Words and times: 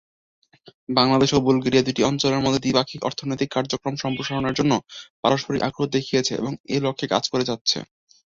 বাংলাদেশ 0.89 1.29
ও 1.33 1.45
বুলগেরিয়া 1.45 1.85
দুটি 1.87 2.01
অঞ্চলের 2.03 2.43
মধ্যে 2.43 2.63
দ্বিপাক্ষিক 2.63 3.01
অর্থনৈতিক 3.03 3.49
কার্যক্রম 3.51 3.95
সম্প্রসারণের 4.03 4.57
জন্য 4.59 4.73
পারস্পরিক 5.23 5.61
আগ্রহ 5.67 5.85
দেখিয়েছে 5.95 6.33
এবং 6.35 6.51
এ 6.69 6.85
লক্ষ্যে 6.85 7.11
কাজ 7.13 7.23
করে 7.31 7.47
যাচ্ছে। 7.49 7.77